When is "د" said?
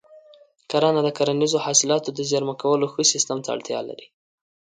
1.03-1.09, 2.13-2.19